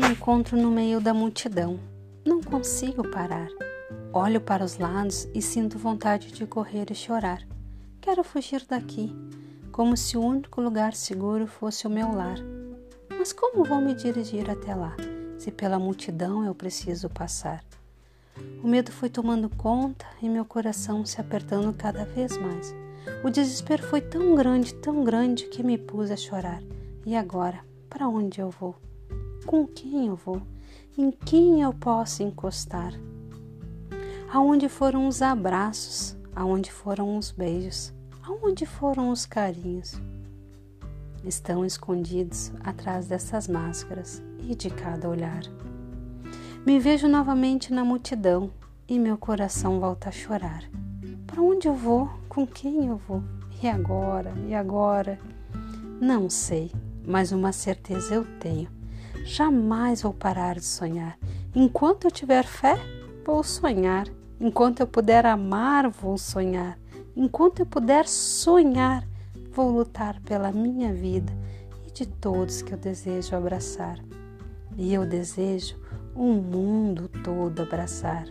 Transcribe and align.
encontro 0.00 0.56
no 0.56 0.70
meio 0.70 1.00
da 1.00 1.12
multidão. 1.12 1.78
Não 2.24 2.40
consigo 2.40 3.08
parar. 3.10 3.48
Olho 4.12 4.40
para 4.40 4.64
os 4.64 4.78
lados 4.78 5.28
e 5.34 5.42
sinto 5.42 5.78
vontade 5.78 6.32
de 6.32 6.46
correr 6.46 6.86
e 6.90 6.94
chorar. 6.94 7.42
Quero 8.00 8.22
fugir 8.22 8.64
daqui, 8.68 9.14
como 9.70 9.96
se 9.96 10.16
o 10.16 10.22
único 10.22 10.60
lugar 10.60 10.94
seguro 10.94 11.46
fosse 11.46 11.86
o 11.86 11.90
meu 11.90 12.14
lar. 12.14 12.38
Mas 13.18 13.32
como 13.32 13.64
vou 13.64 13.80
me 13.80 13.94
dirigir 13.94 14.50
até 14.50 14.74
lá, 14.74 14.96
se 15.38 15.50
pela 15.50 15.78
multidão 15.78 16.44
eu 16.44 16.54
preciso 16.54 17.08
passar? 17.08 17.64
O 18.62 18.68
medo 18.68 18.92
foi 18.92 19.10
tomando 19.10 19.50
conta 19.50 20.06
e 20.20 20.28
meu 20.28 20.44
coração 20.44 21.04
se 21.04 21.20
apertando 21.20 21.72
cada 21.74 22.04
vez 22.04 22.36
mais. 22.38 22.74
O 23.22 23.30
desespero 23.30 23.82
foi 23.82 24.00
tão 24.00 24.34
grande, 24.34 24.74
tão 24.74 25.04
grande 25.04 25.46
que 25.48 25.62
me 25.62 25.76
pus 25.76 26.10
a 26.10 26.16
chorar. 26.16 26.62
E 27.04 27.16
agora, 27.16 27.60
para 27.90 28.08
onde 28.08 28.40
eu 28.40 28.50
vou? 28.50 28.74
Com 29.46 29.66
quem 29.66 30.06
eu 30.06 30.16
vou? 30.16 30.40
Em 30.96 31.10
quem 31.10 31.62
eu 31.62 31.74
posso 31.74 32.22
encostar? 32.22 32.92
Aonde 34.32 34.68
foram 34.68 35.08
os 35.08 35.20
abraços? 35.20 36.16
Aonde 36.34 36.70
foram 36.70 37.18
os 37.18 37.32
beijos? 37.32 37.92
Aonde 38.22 38.64
foram 38.64 39.10
os 39.10 39.26
carinhos? 39.26 40.00
Estão 41.24 41.64
escondidos 41.64 42.52
atrás 42.62 43.06
dessas 43.08 43.48
máscaras 43.48 44.22
e 44.48 44.54
de 44.54 44.70
cada 44.70 45.08
olhar. 45.08 45.42
Me 46.64 46.78
vejo 46.78 47.08
novamente 47.08 47.72
na 47.72 47.84
multidão 47.84 48.50
e 48.88 48.98
meu 48.98 49.18
coração 49.18 49.80
volta 49.80 50.08
a 50.08 50.12
chorar. 50.12 50.62
Para 51.26 51.42
onde 51.42 51.66
eu 51.66 51.74
vou? 51.74 52.08
Com 52.28 52.46
quem 52.46 52.86
eu 52.86 52.96
vou? 52.96 53.22
E 53.60 53.68
agora? 53.68 54.32
E 54.46 54.54
agora? 54.54 55.18
Não 56.00 56.30
sei, 56.30 56.70
mas 57.04 57.32
uma 57.32 57.52
certeza 57.52 58.14
eu 58.14 58.24
tenho. 58.38 58.81
Jamais 59.24 60.02
vou 60.02 60.12
parar 60.12 60.56
de 60.56 60.64
sonhar. 60.64 61.18
Enquanto 61.54 62.06
eu 62.06 62.10
tiver 62.10 62.44
fé, 62.44 62.76
vou 63.24 63.42
sonhar. 63.42 64.06
Enquanto 64.40 64.80
eu 64.80 64.86
puder 64.86 65.24
amar, 65.24 65.88
vou 65.88 66.18
sonhar. 66.18 66.78
Enquanto 67.14 67.60
eu 67.60 67.66
puder 67.66 68.08
sonhar, 68.08 69.06
vou 69.52 69.70
lutar 69.70 70.20
pela 70.22 70.50
minha 70.50 70.92
vida 70.92 71.32
e 71.86 71.90
de 71.90 72.06
todos 72.06 72.62
que 72.62 72.72
eu 72.72 72.78
desejo 72.78 73.36
abraçar. 73.36 73.98
E 74.76 74.92
eu 74.92 75.06
desejo 75.06 75.76
um 76.16 76.32
mundo 76.34 77.08
todo 77.22 77.62
abraçar. 77.62 78.26